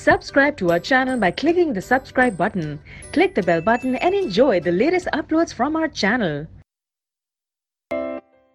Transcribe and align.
Subscribe 0.00 0.56
to 0.56 0.70
our 0.72 0.78
channel 0.78 1.18
by 1.22 1.30
clicking 1.30 1.72
the 1.74 1.80
subscribe 1.82 2.36
button. 2.36 2.68
Click 3.14 3.34
the 3.34 3.42
bell 3.42 3.60
button 3.60 3.96
and 3.96 4.14
enjoy 4.14 4.58
the 4.58 4.72
latest 4.72 5.08
uploads 5.18 5.52
from 5.58 5.76
our 5.80 5.88
channel. 6.02 6.38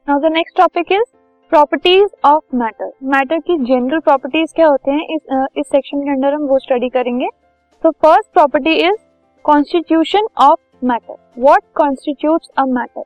Now 0.08 0.19
the 0.19 0.31
next 0.33 0.58
topic 0.58 0.92
is 0.92 1.03
properties 1.51 2.15
of 2.26 2.55
matter 2.55 2.92
matter 3.13 3.39
की 3.39 3.58
general 3.65 3.99
properties 3.99 4.53
क्या 4.55 4.67
होते 4.67 4.92
हैं? 4.92 5.05
इस 5.15 5.21
uh, 5.35 5.47
इस 5.60 5.67
section 5.67 6.01
के 6.05 6.12
अंदर 6.12 6.33
हम 6.33 6.47
वो 6.47 6.60
स्टडी 6.60 6.89
करेंगे. 6.97 7.29
तो 7.83 7.91
first 7.91 8.31
property 8.33 8.75
is 8.87 8.97
constitution 9.46 10.27
of 10.49 10.85
matter 10.85 11.17
what 11.39 11.63
constitutes 11.83 12.49
a 12.57 12.65
matter 12.73 13.03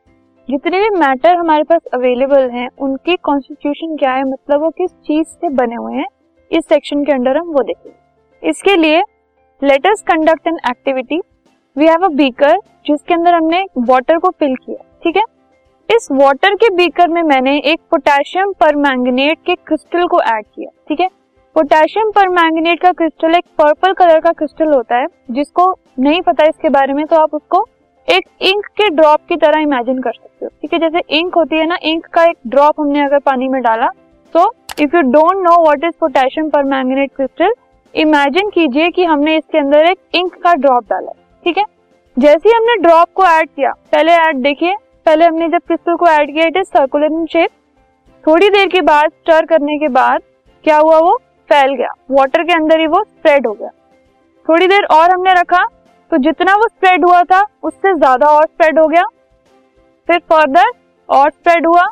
जितने 0.47 0.81
भी 0.81 0.89
मैटर 0.99 1.35
हमारे 1.37 1.63
पास 1.71 1.81
अवेलेबल 1.93 2.49
हैं 2.51 2.67
उनकी 2.87 3.15
कॉन्स्टिट्यूशन 3.31 3.95
क्या 3.97 4.13
है? 4.13 4.24
मतलब 4.32 4.61
वो 4.61 4.69
किस 4.82 4.92
चीज़ 5.07 5.28
से 5.28 5.50
बने 5.61 5.75
हुए 5.75 5.96
हैं? 5.96 6.07
इस 6.51 6.68
सेक्शन 6.69 7.04
के 7.06 7.11
अंदर 7.11 7.37
हम 7.37 7.47
वो 7.47 7.64
देखेंगे. 7.64 7.98
इसके 8.43 8.75
लिए 8.75 9.02
let 9.61 9.88
us 9.88 10.02
conduct 10.07 10.48
an 10.48 10.57
activity 10.70 11.20
we 11.75 11.88
have 11.88 12.06
a 12.06 12.07
beaker 12.16 12.57
जिसके 12.88 13.14
अंदर 13.14 13.34
हमने 13.34 13.64
वाटर 13.79 14.18
को 14.18 14.29
फिल 14.29 14.56
किया, 14.56 14.84
ठीक 15.04 15.18
है? 15.18 15.24
इस 15.89 16.07
वाटर 16.12 16.56
के 16.56 16.70
बीकर 16.75 17.07
में 17.10 17.21
मैंने 17.24 17.57
एक 17.62 17.79
पोटेशियम 17.92 18.52
पर 18.60 18.75
के 19.38 19.56
क्रिस्टल 19.56 20.07
को 20.07 20.21
ऐड 20.21 20.46
किया, 20.46 20.70
ठीक 20.89 21.00
है? 21.00 21.07
पोटेशियम 21.56 22.12
पर 22.12 22.29
का 22.75 22.92
क्रिस्टल 22.92 23.36
एक 23.36 23.46
पर्पल 23.57 23.93
कलर 23.93 24.20
का 24.20 24.32
क्रिस्टल 24.32 24.74
होता 24.74 24.98
है, 24.98 25.07
जिसको 25.32 25.74
नहीं 26.00 26.21
पता 26.21 26.46
इसके 26.46 26.70
बारे 26.70 26.93
में 26.93 27.06
तो 27.06 27.15
आप 27.15 27.34
उसको 27.36 27.65
एक 28.07 28.28
इंक 28.43 28.65
के 28.78 28.90
ड्रॉप 28.92 29.20
की 29.29 29.36
तरह 29.37 29.62
इमेजिन 29.62 30.01
कर 30.01 30.12
सकते 30.12 30.46
हो, 30.46 30.50
ठीक 30.51 30.74
है? 30.74 30.79
जैसे 30.79 31.18
इंक 31.20 31.36
होती 31.36 31.57
है 31.57 31.65
ना 31.65 31.78
इंक 31.84 32.06
का 32.08 32.23
एक 32.26 32.38
ड्रॉप 32.48 32.80
हमने 32.80 33.03
अगर 33.03 33.20
पानी 33.22 33.48
में 33.48 33.62
डाला 33.62 33.90
तो 34.36 34.52
if 34.80 34.95
you 34.95 35.02
don't 35.03 35.44
know 35.44 35.62
what 35.64 35.84
is 35.84 35.94
potassium 36.00 36.50
पर 36.50 36.64
क्रिस्टल 37.08 37.53
इमेजिन 37.94 38.50
कीजिए 38.50 38.90
कि 38.90 39.06
हमने 39.06 39.36
इसके 39.38 39.58
अंदर 39.58 39.86
एक 39.86 39.98
इंक 40.16 40.36
का 40.44 40.54
ड्रॉप 40.56 40.84
डाला 40.90 41.12
ठीक 41.45 41.58
है? 41.58 41.64
जैसे 42.18 42.50
ही 42.50 42.56
हमने 42.56 42.76
ड्रॉप 42.78 43.08
को 43.16 43.23
ऐड 43.26 43.50
किया, 43.50 43.72
पहले 43.92 44.12
ऐड 44.14 44.38
देखिए, 44.38 44.76
पहले 45.06 45.26
हमने 45.26 45.48
जब 45.50 45.62
क्रिस्टल 45.68 45.96
को 45.96 46.08
ऐड 46.08 46.34
किया 46.34 46.46
इट 46.48 46.58
इज़ 46.58 46.68
सर्कुलर 46.68 47.26
शेप 47.28 47.50
थोड़ी 48.23 48.50
देर 48.50 48.68
के 48.68 48.81
बाद 48.84 49.12
स्टर 49.12 49.46
करने 49.46 49.78
के 49.80 49.88
बाद, 49.90 50.22
क्या 50.66 50.78
हुआ 50.78 50.98
वो? 51.00 51.16
फैल 51.50 51.73
गया। 51.76 51.94
वाटर 52.12 52.44
के 52.44 52.54
अंदर 52.54 52.80
ही 52.80 52.88
वो 52.88 53.04
स्प्रेड 53.04 53.48
हो 53.48 53.54
गया। 53.54 53.70
थोड़ी 54.46 54.68
देर 54.68 54.84
और 54.92 55.12
हमने 55.12 55.34
रखा 55.34 55.64
तो 56.12 56.18
जितना 56.20 56.56
वो 56.56 56.68
स्प्रेड 56.68 57.06
हुआ 57.06 57.22
था, 57.24 57.42
उससे 57.64 57.94
ज़्यादा 57.96 58.28
और 58.28 58.46
स्प्रेड 58.46 58.80
हो 58.80 58.88
गया। 58.88 59.03
फिर 60.09 60.20
फर्दर 60.30 60.72
और 61.09 61.30
स्प्रेड 61.30 61.68
हुआ। 61.68 61.84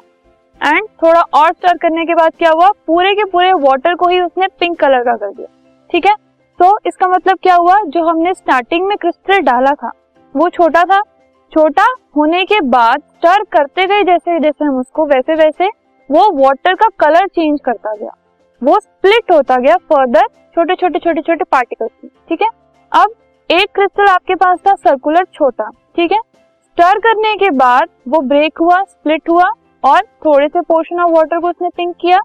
एंड 0.61 0.88
थोड़ा 1.04 1.22
और 1.34 1.52
स्टर 1.52 1.78
करने 1.78 2.06
के 2.06 2.16
बाद 2.16 2.34
क्या 2.38 2.52
हुआ? 2.52 2.70
पूरे 2.88 3.14
के 3.16 3.23
पूरे 3.26 3.52
वाटर 3.56 3.95
को 3.95 4.08
ही 4.09 4.20
उसने 4.22 4.48
पिंक 4.59 4.80
कलर 4.80 5.04
का 5.04 5.16
कर 5.16 5.32
दिया। 5.32 5.48
ठीक 5.89 6.05
है? 6.05 6.13
तो 6.59 6.77
इसका 6.88 7.07
मतलब 7.07 7.38
क्या 7.43 7.55
हुआ? 7.55 7.77
जो 7.80 8.03
हमने 8.03 8.33
स्टार्टिंग 8.33 8.88
में 8.88 8.97
क्रिस्टल 8.97 9.39
डाला 9.41 9.71
था, 9.73 9.91
वो 10.35 10.49
छोटा 10.49 10.83
था। 10.83 11.02
छोटा 11.52 11.85
होने 12.17 12.43
के 12.45 12.59
बाद 12.61 13.02
स्टर 13.02 13.43
करते 13.52 13.85
गए 13.88 14.03
जैसे 14.03 14.39
जैसे 14.39 14.65
हम 14.65 14.80
उसको 14.80 15.05
वैसे 15.05 15.35
वैसे, 15.35 15.67
वो 16.09 16.31
वाटर 16.38 16.73
का 16.73 16.88
कलर 16.99 17.27
चेंज 17.27 17.59
करता 17.65 17.93
गया। 17.95 18.11
वो 18.61 18.80
स्प्लिट 18.80 19.31
होता 19.31 19.58
गया 19.58 19.75
फर्दर 19.89 20.27
छोटे 20.55 20.75
छोटे 20.75 20.99
छोटे 20.99 21.21
छोटे 21.21 21.43
पार्टिकल्स 21.43 21.91
में 22.03 22.11
ठीक 22.30 22.41
है? 22.41 22.49
अब 22.91 23.13
एक 23.49 23.69
क्रिस्टल 23.75 24.08
आपके 24.08 24.35
पास 24.35 24.59
था 24.67 24.73
सर्कुलर 24.75 25.25
छोटा, 25.33 25.69
ठीक 25.95 26.11
है? 26.11 26.19
स्टर 26.19 26.99
करने 26.99 27.35
के 27.35 27.49
बाद 27.58 27.89
वो 28.08 28.21
ब्रेक 28.23 28.58
हुआ 28.58 28.81
स्प्लिट 28.83 29.30
हुआ 29.30 29.49
और 29.83 30.02
थोड़े 30.25 30.47
से 30.47 30.61
पोर्शन 30.63 30.99
ऑफ़ 30.99 31.11
वाटर 31.11 31.39
को 31.39 31.49
उसने 31.49 31.69
पिंक 31.69 31.95
किया। 32.02 32.19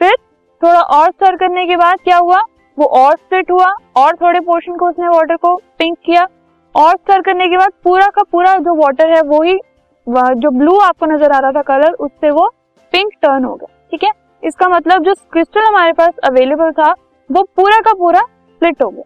फिर 0.00 0.14
थोड़ा 0.62 0.80
और 0.80 1.10
स्टर 1.10 1.36
करने 1.36 1.66
के 1.66 1.76
बाद 1.76 1.98
क्या 2.04 2.16
हुआ? 2.18 2.40
वो 2.78 2.86
और 2.86 3.16
स्प्लिट 3.16 3.50
हुआ, 3.50 3.72
और 3.96 4.16
थोड़े 4.16 4.40
पोर्शन 4.40 4.76
को 4.76 4.88
उसने 4.88 5.08
वाटर 5.08 5.36
को 5.36 5.54
पिंक 5.78 5.96
किया। 6.06 6.26
और 6.74 6.90
स्टर 6.92 7.20
करने 7.22 7.48
के 7.48 7.56
बाद 7.56 7.72
पूरा 7.84 8.06
का 8.08 8.22
पूरा 8.22 8.54
जो 8.58 8.74
वाटर 8.76 9.10
है, 9.10 9.20
वो 9.22 9.42
ही 9.42 9.58
जो 10.06 10.50
ब्लू 10.50 10.78
आपको 10.80 11.06
नज़र 11.06 11.32
आ 11.32 11.38
रहा 11.38 11.52
था 11.52 11.62
कलर 11.64 11.92
उससे 12.00 12.30
वो 12.30 12.46
पिंक 12.92 13.12
टर्न 13.22 13.44
हो 13.44 13.54
गया। 13.54 13.76
ठीक 13.90 14.04
है? 14.04 14.10
इसका 14.42 14.68
मतलब 14.68 15.02
जो 15.04 15.14
क्रिस्टल 15.32 15.60
हमारे 15.60 15.92
पास 15.92 16.14
अवेलेबल 16.24 16.70
था, 16.72 16.90
वो 17.30 17.42
पूरा 17.56 17.80
का 17.80 17.92
पूरा 17.94 18.20
स्प्लिट 18.20 18.82
हो 18.82 18.88
गया। 18.90 19.02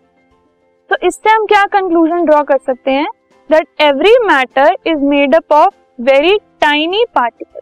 तो 0.91 1.07
इससे 1.07 1.31
हम 1.31 1.47
क्या 1.47 1.65
कंक्लूजन 1.71 2.25
ड्रॉ 2.25 2.43
कर 2.43 2.59
सकते 2.59 2.91
हैं? 2.91 3.07
That 3.51 3.67
every 3.83 4.17
matter 4.25 4.77
is 4.87 5.05
made 5.05 5.35
up 5.35 5.53
of 5.53 5.75
very 6.01 6.37
tiny 6.61 7.05
particle 7.15 7.61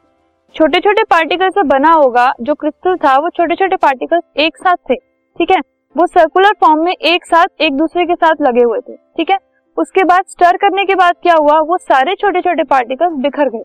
छोटे 0.54 0.80
छोटे 0.80 1.02
पार्टिकल 1.04 1.50
से 1.50 1.62
बना 1.64 1.92
होगा, 1.92 2.32
जो 2.40 2.54
क्रिस्टल 2.54 2.96
था, 2.96 3.16
वो 3.16 3.28
छोटे 3.30 3.54
छोटे 3.54 3.76
पार्टिकल्स 3.78 4.22
एक 4.36 4.56
साथ 4.58 4.76
थे। 4.90 4.94
ठीक 4.94 5.50
है? 5.50 5.60
वो 5.96 6.06
सर्कुलर 6.06 6.52
फॉर्म 6.60 6.82
में 6.84 6.92
एक 6.92 7.24
साथ 7.24 7.60
एक 7.60 7.76
दूसरे 7.76 8.04
के 8.04 8.14
साथ 8.14 8.42
लगे 8.42 8.62
हुए 8.62 8.78
थे 8.80 8.94
ठीक 9.16 9.30
है? 9.30 9.36
उसके 9.76 10.04
बाद 10.04 10.24
स्टर 10.28 10.56
करने 10.56 10.84
के 10.84 10.94
बाद 10.94 11.14
क्या 11.22 11.34
हुआ? 11.34 11.58
वो 11.60 11.76
सारे 11.78 12.14
छोटे 12.14 12.40
छोटे 12.40 12.64
पार्टिकल्स 12.64 13.12
बिखर 13.22 13.48
गए। 13.48 13.64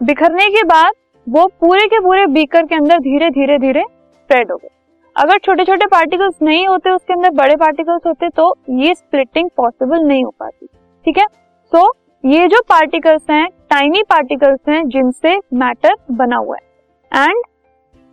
बिखरने 0.00 0.48
के 0.50 0.62
बाद 0.64 0.92
वो 1.26 1.46
पूरे 1.60 1.86
के 1.86 2.00
पूरे 2.00 2.26
बीकर 2.28 2.66
के 2.66 2.74
अंदर 2.74 2.98
धीरे 3.00 3.30
धीरे 3.30 3.58
धीरे 3.58 3.82
स्प्रेड 3.82 4.52
हो 4.52 4.56
गए। 4.56 4.68
अगर 5.16 5.38
छोटे 5.38 5.64
छोटे 5.64 5.86
पार्टिकल्स 5.86 6.34
नहीं 6.42 6.66
होते 6.68 6.90
उसके 6.90 7.12
अंदर 7.12 7.30
बड़े 7.34 7.56
पार्टिकल्स 7.56 8.06
होते 8.06 8.28
तो 8.28 8.54
ये 8.78 8.94
स्प्लिटिंग 8.94 9.50
पॉसिबल 9.56 10.02
नहीं 10.02 10.24
हो 10.24 10.34
पाती 10.40 10.66
ठीक 11.06 11.18
है? 11.18 11.26
सो 11.72 11.78
so, 11.78 11.90
ये 12.24 12.46
जो 12.48 12.60
पार्टिकल्स 12.68 13.22
हैं 13.30 13.46
टाइनी 13.70 14.02
पार्टिकल्स 14.10 14.60
हैं 14.68 14.88
जिनसे 14.88 15.36
मैटर 15.54 15.94
बना 16.12 16.36
हुआ 16.36 16.56
है। 16.56 17.24
एंड 17.24 17.42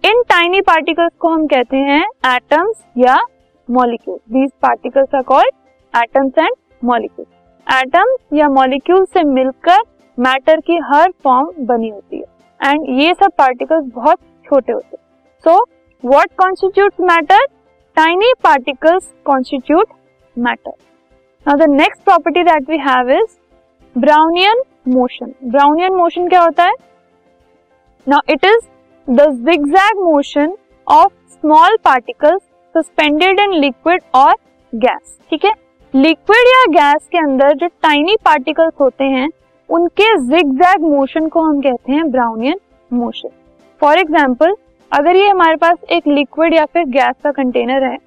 इन 0.03 0.21
टाइनी 0.29 0.59
पार्टिकल्स 0.61 1.11
को 1.19 1.29
हम 1.29 1.45
कहते 1.47 1.77
हैं 1.79 2.03
एटम्स 2.27 2.81
या 2.97 3.15
molecule 3.69 4.17
these 4.31 4.49
particles 4.61 5.15
are 5.15 5.21
called 5.23 5.53
atoms 5.93 6.37
and 6.37 6.55
molecule 6.81 7.25
atoms 7.67 8.17
या 8.33 8.49
मॉलिक्यूल 8.49 9.05
से 9.13 9.23
मिलकर 9.25 9.81
मैटर 10.17 10.59
की 10.59 10.77
हर 10.85 11.11
फॉर्म 11.23 11.65
बनी 11.65 11.89
होती 11.89 12.17
है. 12.17 12.25
एंड 12.59 12.99
ये 12.99 13.13
सब 13.13 13.31
पार्टिकल्स 13.37 13.85
बहुत 13.95 14.19
छोटे 14.45 14.71
होते 14.73 14.95
हैं. 14.95 15.03
So 15.43 15.55
what 16.03 16.31
constitute 16.37 17.01
matter 17.01 17.45
tiny 17.97 18.33
particles 18.43 19.11
constitute 19.25 19.93
matter 20.35 20.73
now 21.45 21.57
the 21.57 21.69
next 21.71 22.03
property 22.03 22.43
that 22.43 22.69
we 22.69 22.77
have 22.89 23.11
is 23.11 23.37
Brownian 23.95 24.63
motion 24.89 25.33
Brownian 25.45 25.95
motion 25.95 26.29
क्या 26.29 26.41
होता 26.41 26.63
है? 26.63 26.73
Now 28.07 28.33
it 28.33 28.45
is 28.45 28.71
the 29.07 29.21
zigzag 29.45 29.97
motion 29.99 30.53
of 30.87 31.11
small 31.31 31.75
particles 31.83 32.41
suspended 32.75 33.39
in 33.39 33.53
liquid 33.53 34.01
और 34.15 34.33
gas 34.73 35.17
ठीक 35.29 35.45
है? 35.45 35.51
Liquid 35.93 36.47
या 36.47 36.65
gas 36.71 37.07
के 37.11 37.17
अंदर 37.17 37.53
जो 37.53 37.67
टाइनी 37.67 38.15
पार्टिकल्स 38.25 38.73
होते 38.81 39.03
हैं, 39.05 39.27
उनके 39.69 40.15
जिगजैग 40.19 40.83
मोशन 40.83 41.27
को 41.27 41.41
हम 41.41 41.59
कहते 41.61 41.91
हैं 41.91 42.09
ब्राउनियन 42.11 42.59
मोशन 42.91 43.29
फॉर 43.81 43.99
एग्ज़ाम्पल 43.99 44.55
अगर 44.91 45.15
ये 45.15 45.27
हमारे 45.27 45.55
पास 45.55 45.77
एक 45.91 46.07
लिक्विड 46.07 46.53
या 46.53 46.65
फिर 46.65 46.85
गैस 46.87 47.15
का 47.23 47.31
कंटेनर 47.33 47.83
है, 47.83 47.97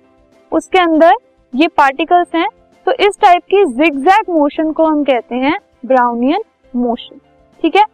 उसके 0.53 0.79
अंदर 0.79 1.15
ये 1.53 1.69
पार्टिकल्स 1.69 2.35
हैं 2.35 2.49
तो 2.87 2.93
इस 3.01 3.19
टाइप 3.23 3.43
की 3.45 3.65
जिगजैग 3.75 4.31
मोशन 4.31 4.73
को 4.73 4.85
हम 4.85 5.05
कहते 5.05 5.35
हैं 5.37 5.57
ब्राउनियन 5.87 6.43
मोशन 6.75 7.21
ठीक 7.63 7.77
है? 7.77 7.85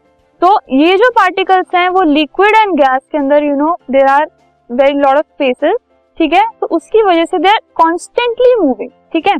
तो 0.43 0.49
ये 0.73 0.97
जो 0.99 1.09
पार्टिकल्स 1.17 1.75
हैं, 1.75 1.89
वो 1.89 2.03
लिक्विड 2.05 2.57
एंड 2.57 2.75
गैस 2.79 3.01
के 3.13 3.19
अंदर 3.19 3.45
you 3.45 3.55
know 3.57 3.77
there 3.91 4.07
are 4.09 4.25
very 4.71 4.95
lot 4.95 5.17
of 5.17 5.27
spaces 5.27 5.75
ठीक 6.19 6.33
है? 6.33 6.43
तो 6.61 6.67
उसकी 6.77 7.03
वजह 7.03 7.25
से 7.25 7.39
दे 7.39 7.49
आर 7.49 7.59
कॉन्स्टेंटली 7.77 8.55
मूविंग 8.61 8.91
ठीक 9.13 9.27
है? 9.29 9.37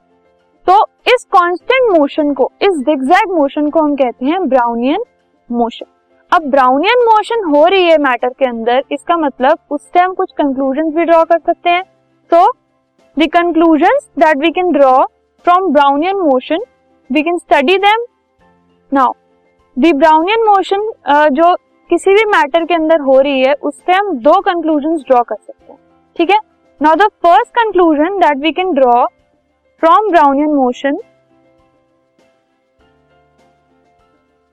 तो 0.67 0.77
इस 1.07 1.25
कांस्टेंट 1.33 1.91
मोशन 1.93 2.33
को, 2.33 2.51
इस 2.63 2.79
जिगजैग 2.81 3.33
मोशन 3.33 3.71
को 3.71 3.81
हम 3.81 3.95
कहते 3.97 4.27
हैं 4.27 4.49
ब्राउनियन 4.49 5.03
मोशन 5.51 5.87
अब 6.33 6.43
ब्राउनियन 6.51 7.03
मोशन 7.07 7.43
हो 7.47 7.67
रही 7.67 7.85
है 7.85 7.97
मैटर 7.99 8.29
के 8.29 8.45
अंदर, 8.45 8.83
इसका 8.93 9.17
मतलब 9.17 9.59
उससे 9.71 10.01
हम 10.01 10.15
कुछ 10.15 10.33
कंक्लूजन 10.33 10.91
भी 10.91 11.05
ड्रॉ 11.05 11.23
कर 11.25 11.39
सकते 11.39 11.71
हैं. 11.71 11.83
तो 12.31 12.53
the 13.17 13.29
conclusion 13.33 13.99
that 14.19 14.37
we 14.37 14.51
can 14.51 14.71
draw 14.73 14.95
from 15.45 15.73
Brownian 15.73 16.21
motion 16.21 16.65
we 17.11 17.23
can 17.23 17.39
study 17.39 17.77
them 17.79 18.07
now 18.93 19.13
the 19.77 19.93
Brownian 19.97 20.43
motion 20.47 20.91
जो 21.35 21.55
किसी 21.91 22.15
भी 22.15 22.25
मैटर 22.27 22.65
के 22.65 22.75
अंदर 22.75 23.01
हो 23.01 23.21
रही 23.21 23.41
है 23.41 23.53
उससे 23.63 23.93
हम 23.93 24.13
दो 24.19 24.41
कंक्लूजन 24.41 24.97
ड्रॉ 24.99 25.23
कर 25.23 25.37
सकते 25.37 25.73
हैं। 25.73 25.79
ठीक 26.17 26.31
है? 26.31 26.39
Now 26.81 26.95
the 26.95 27.07
first 27.23 27.51
conclusion 27.59 28.19
that 28.19 28.43
we 28.43 28.53
can 28.53 28.73
draw 28.75 29.05
from 29.83 30.11
Brownian 30.11 30.55
motion 30.57 30.99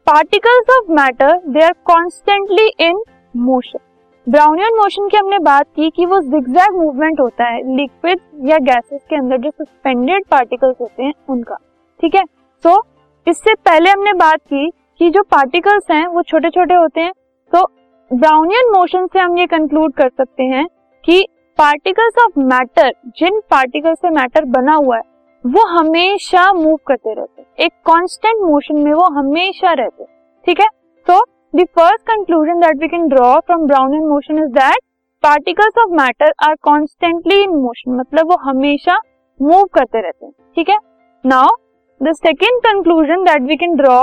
particles 0.08 0.70
of 0.78 0.92
matter 0.94 1.38
they 1.48 1.66
are 1.66 1.74
constantly 1.86 2.68
in 2.88 3.04
motion 3.36 3.80
Brownian 4.28 4.78
motion 4.78 5.08
की 5.08 5.18
हमने 5.18 5.40
बात 5.42 5.66
की 5.76 5.90
कि 5.90 6.06
वो 6.06 6.22
जिगजैग 6.24 6.76
मूवमेंट 6.78 7.20
होता 7.20 7.46
है 7.46 7.62
लिक्विड 7.76 8.20
या 8.50 8.58
गैसेस 8.64 9.02
के 9.10 9.16
अंदर 9.16 9.38
जो 9.38 9.50
सस्पेंडेड 9.52 10.26
पार्टिकल्स 10.32 10.76
होते 10.82 11.04
हैं 11.04 11.14
उनका। 11.30 11.56
ठीक 12.00 12.16
है? 12.16 12.26
सो 12.64 12.70
so, 12.70 12.84
इससे 13.28 13.54
पहले 13.56 13.90
हमने 13.90 14.14
बात 14.18 14.40
की 14.44 14.70
कि 15.00 15.10
जो 15.10 15.22
पार्टिकल्स 15.24 15.92
हैं, 15.92 16.06
वो 16.08 16.22
छोटे 16.22 16.50
छोटे 16.50 16.74
होते 16.74 17.02
हैं। 17.02 17.12
तो 17.52 17.64
ब्राउनियन 18.12 18.72
मोशन 18.72 19.06
से 19.08 19.20
हम 19.20 19.38
ये 19.38 19.46
कंक्लूड 19.48 19.94
कर 19.94 20.10
सकते 20.10 20.44
हैं 20.46 20.66
कि 21.04 21.26
पार्टिकल्स 21.60 22.18
ऑफ़ 22.24 22.40
मैटर 22.40 22.92
जिन 23.18 23.40
पार्टिकल 23.52 23.94
से 23.94 24.10
मैटर 24.10 24.46
बना 24.48 24.74
हुआ 24.76 24.98
है, 24.98 25.04
वो 25.46 25.66
हमेशा 25.70 26.52
मूव 26.54 26.76
करते 26.88 27.14
रहते 27.14 27.42
हैं। 27.42 27.66
एक 27.66 27.72
कांस्टेंट 27.86 28.42
मोशन 28.42 28.78
में 28.78 28.92
वो 28.94 29.06
हमेशा 29.14 29.74
रहते 29.74 30.04
हैं। 30.04 30.10
ठीक 30.46 30.60
है? 30.60 30.68
So 31.08 31.22
the 31.54 31.66
first 31.76 32.06
conclusion 32.08 32.60
that 32.60 32.82
we 32.82 32.88
can 32.88 33.08
draw 33.10 33.34
from 33.40 33.66
Brownian 33.94 34.06
motion 34.06 34.44
is 34.44 34.52
that 34.54 34.80
particles 35.24 35.78
of 35.78 35.94
matter 35.94 36.34
are 36.44 36.56
constantly 36.64 37.42
in 37.44 37.56
motion 37.58 37.96
मतलब 37.96 38.32
वो 38.32 38.38
हमेशा 38.42 39.00
मूव 39.40 39.64
करते 39.74 40.02
रहते 40.02 40.26
हैं। 40.26 40.34
ठीक 40.56 40.70
है? 40.70 40.78
Now 41.24 41.56
the 42.02 42.14
second 42.16 42.60
conclusion 42.64 43.24
that 43.24 43.42
we 43.42 43.56
can 43.56 43.76
draw 43.76 44.02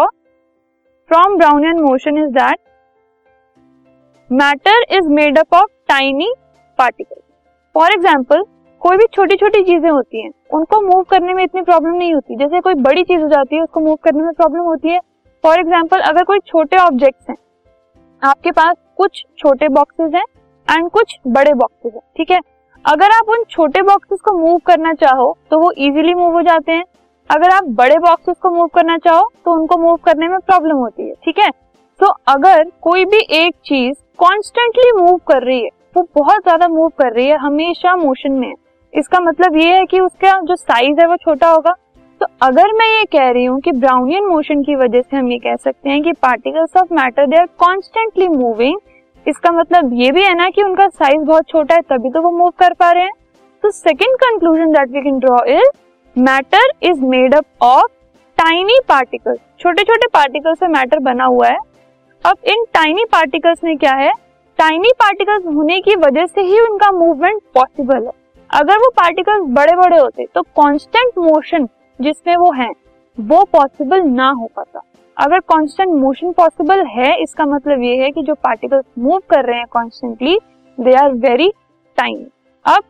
from 1.11 1.37
Brownian 1.65 1.81
motion 1.81 2.17
is 2.19 2.31
that 2.33 2.59
matter 4.31 4.85
is 4.97 5.09
made 5.11 5.39
up 5.39 5.55
of 5.55 5.71
tiny 5.89 6.33
particle 6.79 7.21
for 7.75 7.93
example 7.93 8.43
कोई 8.83 8.97
भी 8.97 9.05
छोटी 9.15 9.37
छोटी 9.37 9.63
चीज़ें 9.65 9.89
होती 9.91 10.23
हैं, 10.23 10.31
उनको 10.55 10.81
मूव 10.83 11.03
करने 11.11 11.35
में 11.35 11.43
इतनी 11.45 11.63
प्रॉब्लम 11.63 11.95
नहीं 11.95 12.15
होती। 12.15 12.37
जैसे 12.37 12.61
कोई 12.61 12.75
बड़ी 12.77 13.03
चीज़ 13.03 13.23
हो 13.23 13.29
जाती 13.29 13.57
है, 13.57 13.63
उसको 13.63 13.81
मूव 13.81 13.97
करने 14.05 14.23
में 14.23 14.33
प्रॉब्लम 14.33 14.63
होती 14.63 14.89
है। 14.89 14.99
फॉर 15.45 15.61
एग्ज़ाम्पल 15.61 16.01
अगर 16.03 16.25
कोई 16.25 16.39
छोटे 16.47 16.77
ऑब्जेक्ट्स 16.79 17.31
हैं, 17.31 17.37
आपके 18.23 18.51
पास 18.53 18.75
कुछ 18.97 19.25
छोटे 19.39 19.69
बॉक्सेस 19.71 20.15
हैं 20.15 20.25
एंड 20.69 20.91
कुछ 20.91 21.17
बड़े 21.29 21.55
बॉक्सेस 21.55 21.93
हैं, 21.95 22.03
ठीक 22.17 22.31
है? 22.31 22.41
अगर 22.85 23.11
आप 23.13 23.29
उन 23.29 23.45
छोटे 23.51 23.83
बॉक्सेस 23.85 24.21
को 24.21 24.39
मूव 24.39 24.59
करना 24.67 24.93
चाहो 24.97 25.37
तो 25.51 25.59
वो 25.59 25.71
इजीली 25.73 26.15
मूव 26.15 26.33
हो 26.33 26.43
जाते 26.43 26.73
हैं। 26.73 26.85
अगर 27.31 27.51
आप 27.51 27.65
बड़े 27.77 27.99
बॉक्सेस 28.01 28.37
को 28.43 28.51
मूव 28.51 28.67
करना 28.75 28.97
चाहो 28.99 29.31
तो 29.45 29.53
उनको 29.53 29.77
मूव 29.79 29.97
करने 30.05 30.29
में 30.29 30.39
प्रॉब्लम 30.41 30.77
होती 30.77 31.03
है, 31.03 31.15
ठीक 31.25 31.39
है? 31.39 31.51
तो 32.01 32.07
अगर 32.29 32.71
कोई 32.83 33.05
भी 33.05 33.19
एक 33.37 33.55
चीज़ 33.65 33.95
कॉन्स्टेंटली 34.19 34.93
मूव 34.95 35.17
कर 35.29 35.43
रही 35.43 35.63
है, 35.63 35.71
वो 35.97 36.07
बहुत 36.15 36.43
ज़्यादा 36.43 36.69
मूव 36.69 36.89
कर 36.99 37.13
रही 37.13 37.27
है, 37.27 37.37
हमेशा 37.39 37.95
मोशन 37.97 38.33
में 38.35 38.53
इसका 38.93 39.21
मतलब 39.21 39.57
ये 39.57 39.73
है 39.75 39.85
कि 39.87 40.01
उसका 40.01 40.39
जो 40.41 40.57
साइज़ 40.57 41.01
है 41.01 41.07
वो 41.07 41.17
छोटा 41.19 41.49
होगा। 41.49 41.75
तो 42.21 42.27
अगर 42.43 42.73
मैं 42.75 42.87
ये 42.89 43.05
कह 43.13 43.31
रही 43.31 43.45
हूँ 43.45 43.61
कि 43.61 43.73
ब्राउनियन 43.75 44.27
मोशन 44.27 44.63
की 44.63 44.77
वजह 44.77 45.01
से 45.01 45.17
हम 45.17 45.31
ये 45.33 45.39
कह 45.39 45.57
सकते 45.57 45.91
हैं 45.91 46.03
कि 46.03 46.13
particles 46.19 46.77
of 46.77 46.95
matter 46.95 47.27
they 47.27 47.37
are 47.37 47.47
constantly 47.59 48.29
moving 48.31 48.79
इसका 49.27 49.51
मतलब 49.53 49.91
ये 49.95 50.11
भी 50.13 50.23
है 50.23 50.35
ना 50.35 50.49
कि 50.51 50.63
उनका 50.63 50.87
साइज़ 50.89 51.23
बहुत 51.23 51.49
छोटा 51.49 51.75
है, 51.75 51.81
तभी 51.83 52.11
तो 52.11 52.23
वो 52.23 52.31
मूव 52.33 52.51
कर 52.59 52.75
पा 52.75 52.91
रहे 52.91 53.03
हैं। 53.03 53.13
तो 53.65 53.71
second 53.73 54.17
conclusion 54.19 54.73
that 54.73 54.91
we 54.91 55.03
can 55.03 55.19
draw 55.19 55.45
is 55.49 55.71
matter 56.17 56.71
is 56.83 57.01
made 57.03 57.35
up 57.35 57.45
of 57.63 57.91
tiny 58.39 58.79
particles. 58.89 59.39
छोटे 59.61 59.83
छोटे 59.83 60.07
पार्टिकल 60.15 60.55
से 60.55 60.69
मैटर 60.69 60.99
बना 60.99 61.25
हुआ 61.25 61.49
है। 61.49 61.59
अब 62.25 62.37
इन 62.45 62.65
टाइनी 62.75 63.05
पार्टिकल्स 63.05 63.65
में 63.65 63.77
क्या 63.79 63.93
है? 63.95 64.13
टाइनी 64.59 64.93
पार्टिकल्स 65.01 65.45
होने 65.47 65.79
की 65.81 65.97
वजह 65.97 66.27
से 66.27 66.43
ही 66.43 66.61
उनका 66.61 66.91
मूवमेंट 66.93 67.41
पॉसिबल 67.55 68.07
है। 68.07 68.13
अगर 68.51 68.79
वो 68.79 68.91
पार्टिकल्स 68.97 69.45
बड़े 69.51 69.77
बड़े 69.77 69.99
होते 69.99 70.27
तो 70.35 70.43
कांस्टेंट 70.43 71.19
मोशन 71.21 71.69
जिसमें 71.99 72.37
वो 72.37 72.51
हैं, 72.53 72.73
वो 73.19 73.45
पॉसिबल 73.53 74.03
ना 74.03 74.31
हो 74.31 74.51
पाता। 74.57 74.81
अगर 75.17 75.41
कांस्टेंट 75.41 75.95
मोशन 75.95 76.33
पॉसिबल 76.33 76.87
है, 76.89 77.15
इसका 77.23 77.47
मतलब 77.47 77.83
ये 77.83 77.97
है 77.97 78.11
कि 78.11 78.23
जो 78.23 78.35
पार्टिकल्स 78.35 78.85
मूव 78.99 79.23
कर 79.31 79.45
रहे 79.45 79.59
हैं 79.59 79.67
constantly 79.73 80.39
they 80.79 80.95
are 80.97 81.13
very 81.15 81.53
tiny 81.99 82.27
अब 82.65 82.83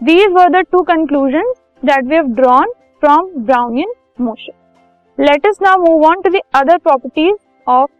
these 0.00 0.32
were 0.32 0.48
the 0.52 0.66
two 0.72 0.82
conclusion 0.84 1.52
that 1.86 2.04
we 2.04 2.14
have 2.14 2.26
drawn 2.34 2.72
from 3.02 3.30
Brownian 3.38 3.92
motion 4.20 5.24
let 5.24 5.46
us 5.46 5.58
now 5.62 5.82
move 5.82 6.04
on 6.06 6.20
to 6.22 6.30
the 6.30 6.40
other 6.54 6.78
properties 6.78 7.36
of 7.66 7.90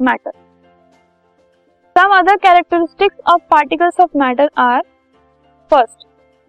matter 0.00 0.32
some 1.96 2.16
other 2.16 2.36
characteristics 2.38 3.16
of 3.32 3.40
particles 3.50 4.00
of 4.00 4.18
matter 4.18 4.50
are 4.58 4.80
first 5.70 6.06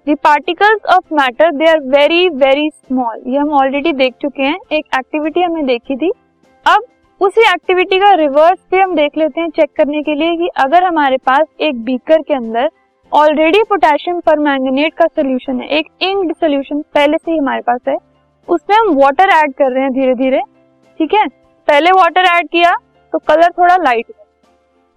the 0.07 0.15
particles 0.23 0.85
of 0.95 1.13
matter 1.15 1.51
they 1.51 1.69
are 1.69 1.79
very 1.91 2.27
very 2.39 2.69
small 2.69 3.21
ये 3.27 3.37
हम 3.37 3.51
already 3.53 3.93
देख 3.93 4.13
चुके 4.21 4.43
हैं, 4.43 4.57
एक 4.71 4.85
activity 4.97 5.41
हमने 5.41 5.63
देखी 5.63 5.95
थी। 5.95 6.11
अब 6.65 6.83
उसी 7.21 7.41
एक्टिविटी 7.43 7.99
का 7.99 8.13
रिवर्स 8.15 8.59
भी 8.71 8.79
हम 8.79 8.95
देख 8.95 9.17
लेते 9.17 9.41
हैं 9.41 9.49
चेक 9.49 9.69
करने 9.77 10.01
के 10.03 10.15
लिए 10.15 10.35
कि 10.37 10.47
अगर 10.63 10.83
हमारे 10.83 11.17
पास 11.25 11.45
एक 11.59 11.83
बीकर 11.85 12.21
के 12.21 12.33
अंदर 12.33 12.69
ऑलरेडी 13.11 13.61
पोटेशियम 13.63 14.19
पर 14.19 14.39
का 14.91 15.05
सोल्यूशन 15.07 15.59
है। 15.59 15.67
एक 15.69 15.87
इंक्ड 16.03 16.33
सोल्यूशन 16.33 16.81
पहले 16.93 17.17
से 17.17 17.31
ही 17.31 17.37
हमारे 17.37 17.61
पास 17.61 17.79
है। 17.87 17.95
उसमें 18.47 18.75
हम 18.77 18.89
वाटर 18.95 19.29
ऐड 19.31 19.53
कर 19.53 19.71
रहे 19.71 19.83
हैं 19.83 19.91
धीरे 19.93 20.13
धीरे 20.15 20.39
ठीक 20.99 21.13
है? 21.13 21.27
पहले 21.67 21.91
वाटर 21.91 22.25
ऐड 22.27 22.47
किया 22.47 22.73
तो 23.13 23.19
कलर 23.19 23.51
थोड़ा 23.51 23.75
लाइट 23.77 24.11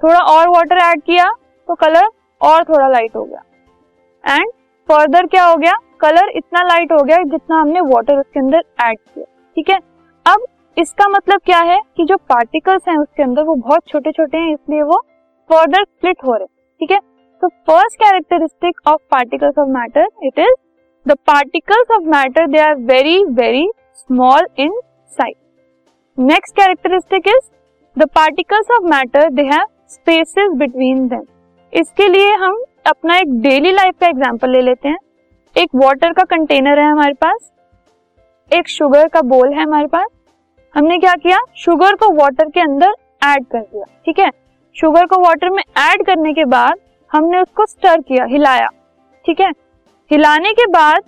थोड़ा 0.00 0.18
और 0.32 0.48
वाटर 0.48 0.78
ऐड 0.82 1.02
किया 1.02 1.30
तो 1.68 1.74
कलर 1.74 2.08
और 2.40 2.64
थोड़ा 2.64 2.88
लाइट 2.88 3.16
हो 3.16 3.24
गया। 3.24 4.34
एंड 4.34 4.50
फर्दर 4.88 5.26
क्या 5.26 5.44
हो 5.44 5.56
गया? 5.56 5.72
कलर 6.00 6.30
इतना 6.30 6.62
लाइट 6.64 6.92
हो 6.92 7.02
गया 7.02 7.22
जितना 7.24 7.60
हमने 7.60 7.80
वाटर 7.86 8.18
उसके 8.18 8.40
अंदर 8.40 8.62
ऐड 8.82 8.98
किया। 8.98 9.24
ठीक 9.56 9.70
है? 9.70 9.78
अब 10.26 10.46
इसका 10.76 11.08
मतलब 11.08 11.40
क्या 11.44 11.60
है 11.62 11.78
कि 11.96 12.04
जो 12.04 12.16
पार्टिकल्स 12.28 12.88
हैं 12.88 12.96
उसके 12.98 13.22
अंदर 13.22 13.42
वो 13.42 13.54
बहुत 13.56 13.82
छोटे 13.88 14.12
छोटे 14.12 14.38
हैं, 14.38 14.52
इसलिए 14.54 14.82
वो 14.82 15.00
फर्दर 15.50 15.84
स्प्लिट 15.84 16.24
हो 16.24 16.34
रहे 16.34 16.46
ठीक 16.80 16.90
है? 16.90 17.00
तो 17.42 17.48
first 17.48 17.96
characteristic 17.96 18.80
of 18.88 19.00
particles 19.10 19.58
of 19.58 19.68
matter 19.70 20.06
it 20.24 20.38
is 20.38 20.54
the 21.06 21.16
particles 21.26 21.90
of 21.92 22.08
matter 22.10 22.46
they 22.46 22.58
are 22.58 22.74
very 22.86 23.22
very 23.34 23.68
small 23.96 24.46
in 24.58 24.72
size 25.18 26.22
next 26.22 26.56
characteristic 26.56 27.28
is 27.28 27.48
the 27.96 28.08
particles 28.14 28.70
of 28.76 28.88
matter 28.90 29.28
they 29.30 29.42
have 29.46 29.66
spaces 29.88 30.56
between 30.58 31.06
them 31.08 31.22
इसके 31.72 32.08
लिए 32.08 32.32
हम 32.36 32.62
अपना 32.86 33.16
एक 33.16 33.40
daily 33.42 33.72
life 33.72 33.94
का 34.00 34.06
example 34.06 34.50
ले 34.50 34.60
लेते 34.62 34.88
हैं। 34.88 34.98
एक 35.56 35.68
वाटर 35.76 36.12
का 36.12 36.22
कंटेनर 36.26 36.78
है 36.78 36.90
हमारे 36.90 37.14
पास, 37.14 37.50
एक 38.50 38.68
शुगर 38.68 39.08
का 39.08 39.22
बोल 39.24 39.52
है 39.52 39.62
हमारे 39.62 39.86
पास। 39.86 40.06
हमने 40.74 40.98
क्या 40.98 41.14
किया? 41.14 41.38
शुगर 41.56 41.94
को 41.94 42.12
वाटर 42.14 42.50
के 42.50 42.60
अंदर 42.60 42.92
ऐड 43.24 43.46
कर 43.46 43.60
दिया, 43.60 43.84
ठीक 44.06 44.18
है? 44.18 44.30
शुगर 44.76 45.06
को 45.06 45.20
वाटर 45.20 45.50
में 45.50 45.62
ऐड 45.62 46.04
करने 46.06 46.32
के 46.32 46.44
बाद 46.46 46.78
हमने 47.10 47.40
उसको 47.40 47.66
स्टर 47.66 48.00
किया 48.00 48.24
हिलाया। 48.24 48.68
ठीक 49.24 49.40
है? 49.40 49.50
हिलाने 50.10 50.52
के 50.52 50.66
बाद 50.68 51.02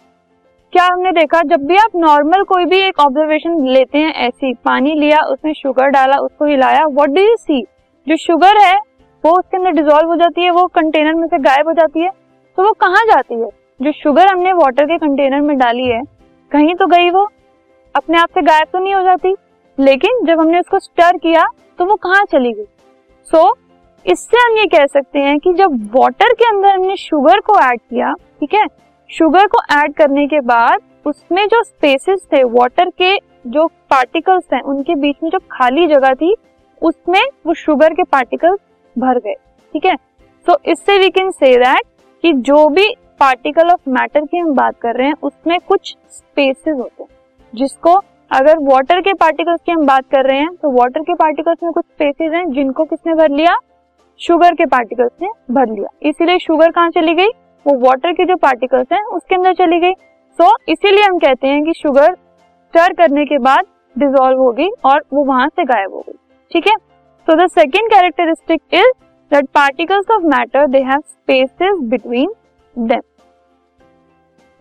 क्या 0.73 0.85
हमने 0.85 1.13
देखा? 1.13 1.41
जब 1.43 1.67
भी 1.67 1.77
आप 1.77 1.97
नॉर्मल 1.97 2.43
कोई 2.45 2.65
भी 2.65 2.79
एक 2.79 3.01
ऑब्जर्वेशन 3.01 3.67
लेते 3.67 3.99
हैं 3.99 4.13
ऐसी 4.27 4.53
पानी 4.65 4.95
लिया 4.95 5.21
उसमें 5.23 5.53
शुगर 5.53 5.89
डाला 5.89 6.17
उसको 6.19 6.45
हिलाया 6.45 6.85
व्हाट 6.87 7.09
डू 7.09 7.23
यू 7.23 7.37
सी 7.37 7.63
जो 8.07 8.17
शुगर 8.17 8.59
है 8.59 8.77
वो 9.25 9.31
उसके 9.31 9.57
अंदर 9.57 9.71
डिजोल्व 9.73 10.09
हो 10.09 10.17
जाती 10.17 10.45
है 10.45 10.51
वो 10.51 10.67
कंटेनर 10.75 11.15
में 11.15 11.27
से 11.29 11.39
गायब 11.39 11.69
हो 11.69 11.73
जाती 11.73 12.01
है। 12.01 12.11
तो 12.59 12.63
वो 12.63 12.73
कहाँ 12.81 13.05
जाती 13.07 13.35
है? 13.35 13.49
जो 13.81 13.93
शुगर 13.93 14.27
हमने 14.27 14.53
वाटर 14.53 14.85
के 14.85 14.99
कंटेनर 14.99 15.41
में 15.41 15.57
डाली 15.59 15.87
है 15.87 16.03
कहीं 16.53 16.75
तो 16.75 16.87
गई 16.87 17.11
वो। 17.11 17.29
अपने 17.95 18.19
आप 18.19 18.29
से 18.29 18.43
गायब 18.43 18.69
तो 18.73 18.79
नहीं 18.79 18.95
हो 18.95 19.03
जाती। 19.03 19.35
लेकिन 19.79 20.25
जब 20.27 20.41
हमने 20.41 20.61
उसको 20.61 20.79
स्टर 20.79 21.17
किया 21.17 21.47
तो 21.79 21.85
वो 21.85 21.97
कहाँ 21.97 22.25
चली 22.25 22.53
गई? 22.53 22.65
सो 22.65 23.39
so, 23.39 23.57
इससे 24.07 24.39
हम 24.39 24.57
ये 24.57 24.65
कह 24.67 24.87
सकते 24.87 25.19
हैं 25.19 25.39
कि 25.39 25.53
जब 25.55 25.73
वाटर 25.95 26.33
के 26.33 26.45
अंदर 26.47 26.69
हमने 26.69 26.97
शुगर 26.97 27.41
को 27.41 27.59
ऐड 27.61 27.81
किया, 27.81 28.13
ठीक 28.13 28.55
है? 28.55 28.67
शुगर 29.11 29.47
को 29.47 29.59
ऐड 29.75 29.93
करने 29.95 30.27
के 30.27 30.41
बाद 30.43 30.81
उसमें 31.07 31.47
जो 31.49 31.63
स्पेसेस 31.63 32.21
थे 32.33 32.43
वाटर 32.45 32.91
के 32.93 33.15
जो 33.47 33.67
पार्टिकल्स 33.91 34.45
हैं, 34.55 34.61
उनके 34.63 34.95
बीच 34.95 35.17
में 35.23 35.31
जो 35.31 35.39
खाली 35.53 35.87
जगह 35.87 36.15
थी, 36.15 36.35
उसमें 36.83 37.23
वो 37.47 37.55
शुगर 37.55 37.95
के 37.95 38.03
पार्टिकल्स 38.03 38.59
भर 38.97 39.19
गए, 39.19 39.35
ठीक 39.75 39.87
है? 39.87 39.95
सो 40.47 40.57
इससे 40.67 40.99
वी 40.99 41.09
कैन 41.11 41.31
से 41.31 41.57
दैट 41.57 41.83
कि 42.25 42.33
जो 42.33 42.69
भी 42.69 42.89
पार्टिकल 43.21 43.71
ऑफ़ 43.71 43.91
मैटर 43.91 44.25
की 44.25 44.39
हम 44.39 44.55
बात 44.55 44.79
कर 44.83 44.97
रहे 44.97 45.07
हैं, 45.07 45.15
उसमें 45.23 45.59
कुछ 45.61 45.97
स्पेसेस 46.09 46.77
होते 46.77 47.03
हैं। 47.03 47.09
जिसको 47.53 47.95
अगर 48.31 48.59
वाटर 48.65 49.01
के 49.01 49.13
पार्टिकल्स 49.15 49.61
की 49.67 49.73
हम 49.73 49.87
बात 49.87 50.05
कर 50.11 50.29
रहे 50.29 50.39
हैं 50.39 50.55
तो 50.55 50.71
वाटर 50.73 51.01
के 51.01 51.15
पार्टिकल्स 51.17 51.63
में 51.63 51.73
कुछ 51.73 51.85
स्पेसेस 51.85 52.33
हैं 52.33 52.51
जिनको 52.53 52.85
किसने 52.85 53.15
भर 53.15 53.31
लिया? 53.31 53.57
शुगर 54.21 54.55
के 54.55 54.65
पार्टिकल्स 54.67 55.11
ने 55.23 55.29
भर 55.51 55.69
लिया। 55.69 55.89
इसीलिए 56.03 56.39
शुगर 56.39 56.71
कहाँ 56.71 56.91
चली 56.91 57.15
गई? 57.15 57.29
वो 57.67 57.79
वाटर 57.81 58.13
के 58.13 58.25
जो 58.25 58.37
पार्टिकल्स 58.37 58.93
हैं 58.93 59.03
उसके 59.07 59.35
अंदर 59.35 59.55
चली 59.55 59.79
गई। 59.81 59.93
सो 59.93 60.45
so, 60.45 60.51
इसीलिए 60.69 61.05
हम 61.05 61.19
कहते 61.19 61.47
हैं 61.47 61.63
कि 61.65 61.73
शुगर 61.73 62.13
स्टर 62.15 62.93
करने 62.93 63.25
के 63.25 63.39
बाद 63.39 63.65
डिजोल्व 63.97 64.39
हो 64.39 64.51
गई 64.53 64.69
और 64.85 65.03
वो 65.13 65.25
वहाँ 65.25 65.49
से 65.49 65.65
गायब 65.65 65.95
हो 65.95 66.05
गई। 66.09 66.19
ठीक 66.51 66.67
है? 66.67 66.77
So 66.77 67.37
the 67.37 67.49
second 67.51 67.91
characteristic 67.91 68.63
is 68.75 68.93
that 69.31 69.49
particles 69.55 70.11
of 70.11 70.23
matter 70.27 70.67
they 70.67 70.79
have 70.83 71.01
spaces 71.01 71.79
between 71.91 72.33
them 72.77 73.03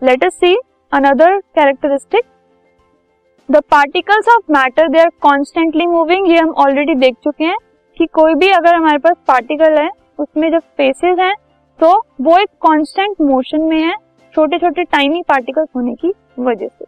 let 0.02 0.24
us 0.24 0.34
see 0.34 0.56
another 0.92 1.38
characteristic 1.38 2.24
the 3.48 3.62
particles 3.70 4.28
of 4.28 4.52
matter 4.52 4.88
they 4.88 5.00
are 5.00 5.10
constantly 5.22 5.86
moving 5.86 6.30
ये 6.30 6.38
हम 6.38 6.50
ऑलरेडी 6.58 6.94
देख 6.96 7.14
चुके 7.24 7.44
हैं। 7.44 7.56
कि 8.00 8.06
कोई 8.08 8.34
भी 8.34 8.48
अगर 8.50 8.74
हमारे 8.74 8.98
पास 8.98 9.16
पार्टिकल 9.28 9.76
है, 9.78 9.88
उसमें 10.18 10.50
जब 10.50 10.58
स्पेसेस 10.58 11.18
हैं 11.18 11.34
तो 11.80 11.90
वो 12.20 12.36
एक 12.38 12.48
कांस्टेंट 12.62 13.20
मोशन 13.22 13.62
में 13.62 13.78
है 13.78 13.94
छोटे 14.34 14.58
छोटे 14.58 14.84
टाइनी 14.86 15.22
पार्टिकल्स 15.28 15.68
होने 15.76 15.94
की 15.94 16.12
वजह 16.40 16.68
से। 16.68 16.84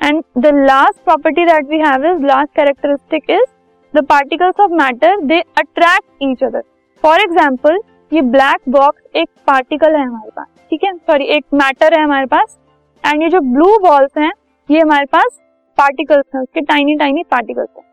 And 0.00 0.22
the 0.38 0.52
last 0.56 1.02
property 1.04 1.44
that 1.46 1.68
we 1.68 1.78
have 1.78 2.04
is 2.06 2.24
last 2.26 2.54
characteristic 2.56 3.30
is 3.30 3.44
the 3.94 4.04
particles 4.06 4.60
of 4.60 4.72
matter 4.74 5.20
they 5.22 5.40
attract 5.58 6.22
each 6.22 6.44
other 6.44 6.62
for 7.04 7.20
example 7.20 7.80
ये 8.12 8.22
ब्लैक 8.28 8.68
बॉक्स 8.68 9.16
एक 9.16 9.28
पार्टिकल 9.46 9.94
है 9.94 10.04
हमारे 10.04 10.30
पास, 10.30 10.46
ठीक 10.70 10.84
है? 10.84 10.92
सॉरी 10.96 11.24
एक 11.26 11.44
मैटर 11.54 11.98
है 11.98 12.04
हमारे 12.04 12.26
पास 12.28 12.56
एंड 13.04 13.22
ये 13.22 13.28
जो 13.28 13.40
ब्लू 13.42 13.76
बॉल्स 13.80 14.18
हैं, 14.18 14.32
ये 14.68 14.80
हमारे 14.80 15.06
पास 15.06 15.38
पार्टिकल्स 15.78 16.24
हैं, 16.34 16.42
उसके 16.42 16.60
टाइनी 16.62 16.96
टाइनी 16.96 17.22
पार्टिकल्स 17.30 17.68
हैं। 17.76 17.84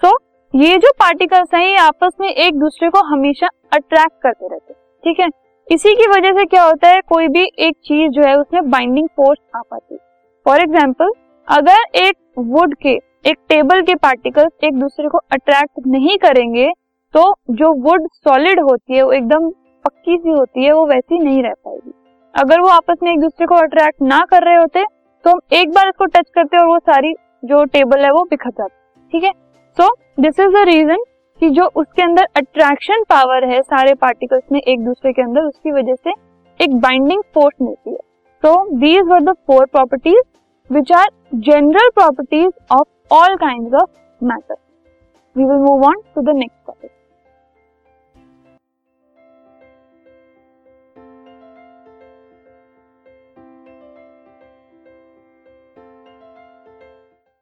सो 0.00 0.16
ये 0.54 0.76
जो 0.78 0.90
पार्टिकल्स 0.98 1.54
हैं, 1.54 1.60
ये 1.62 1.76
आपस 1.76 2.12
में 2.20 2.28
एक 2.28 2.58
दूसरे 2.58 2.88
को 2.90 3.00
हमेशा 3.04 3.46
अट्रैक्ट 3.72 4.12
करते 4.22 4.48
रहते 4.48 4.72
हैं, 4.72 4.78
ठीक 5.04 5.20
है? 5.20 5.28
इसी 5.68 5.94
की 5.94 6.06
वजह 6.08 6.32
से 6.32 6.44
क्या 6.44 6.62
होता 6.62 6.88
है, 6.88 7.00
कोई 7.02 7.28
भी 7.28 7.42
एक 7.58 7.76
चीज़ 7.78 8.12
जो 8.12 8.22
है, 8.22 8.34
उसमें 8.36 8.70
बाइंडिंग 8.70 9.08
फोर्स 9.08 9.38
आ 9.56 9.60
पाती 9.62 9.94
है। 9.94 10.00
फॉर 10.46 10.60
एग्ज़ाम्पल 10.60 11.10
अगर 11.48 11.98
एक 11.98 12.16
वुड 12.38 12.74
के, 12.76 12.94
एक 13.26 13.36
टेबल 13.48 13.82
के 13.82 13.94
पार्टिकल्स 13.96 14.64
एक 14.64 14.78
दूसरे 14.80 15.08
को 15.08 15.18
अट्रैक्ट 15.32 15.86
नहीं 15.88 16.16
करेंगे 16.18 16.70
तो 17.14 17.24
जो 17.52 17.72
वुड 17.82 18.08
सॉलिड 18.14 18.60
होती 18.60 18.96
है, 18.96 19.02
वो 19.02 19.12
एकदम 19.12 19.50
पक्की 19.84 20.16
सी 20.16 20.30
होती 20.30 20.64
है, 20.64 20.72
वो 20.72 20.86
वैसी 20.86 21.18
नहीं 21.18 21.42
रह 21.42 21.54
पाएगी। 21.54 21.92
अगर 22.34 22.60
वो 22.60 22.68
आपस 22.70 22.98
में 23.02 23.12
एक 23.12 23.20
दूसरे 23.20 23.46
को 23.46 23.54
अट्रैक्ट 23.56 24.02
ना 24.04 24.24
कर 24.30 24.44
रहे 24.44 24.56
होते 24.56 24.84
तो 25.24 25.30
हम 25.30 25.40
एक 25.54 25.72
बार 25.72 25.88
इसको 25.88 26.04
टच 26.06 26.30
करते 26.34 26.56
और 26.56 26.66
वो 26.66 26.78
सारी 26.80 27.14
जो 27.44 27.64
टेबल 27.66 28.04
है, 28.04 28.10
वो 28.10 28.24
बिखर 28.24 28.50
जाती 28.50 29.10
ठीक 29.12 29.24
है? 29.24 29.32
So 29.76 29.88
this 30.20 30.38
is 30.40 30.48
the 30.48 30.64
reason 30.66 31.02
कि 31.42 31.48
जो 31.50 31.64
उसके 31.76 32.02
अंदर 32.02 32.26
अट्रैक्शन 32.36 33.02
पावर 33.08 33.44
है 33.44 33.60
सारे 33.62 33.94
पार्टिकल्स 33.96 34.42
में 34.52 34.60
एक 34.60 34.84
दूसरे 34.84 35.12
के 35.12 35.22
अंदर, 35.22 35.40
उसकी 35.42 35.72
वजह 35.72 35.94
से 35.96 36.10
एक 36.60 36.74
बाइंडिंग 36.80 37.22
फोर्स 37.34 37.56
मिलती 37.62 37.90
है। 37.90 37.96
So 38.42 38.52
these 38.76 39.08
were 39.08 39.22
the 39.22 39.32
four 39.46 39.66
properties 39.66 40.22
which 40.70 40.92
are 40.92 41.08
general 41.46 41.88
properties 41.94 42.52
of 42.72 43.14
all 43.14 43.36
kind 43.36 43.74
of 43.74 43.90
matter 44.20 44.56
we 45.36 45.44
will 45.44 45.58
move 45.60 45.84
on 45.86 46.00
to 46.14 46.22
the 46.22 46.36
next 46.36 46.66
topic 46.66 46.90